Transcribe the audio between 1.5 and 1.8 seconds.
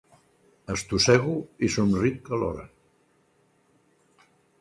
i